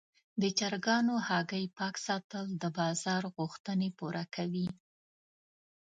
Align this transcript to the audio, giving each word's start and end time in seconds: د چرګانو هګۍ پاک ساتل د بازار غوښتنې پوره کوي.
د 0.41 0.43
چرګانو 0.59 1.13
هګۍ 1.27 1.65
پاک 1.77 1.95
ساتل 2.07 2.45
د 2.61 2.63
بازار 2.77 3.23
غوښتنې 3.35 3.89
پوره 3.97 4.23
کوي. 4.35 4.67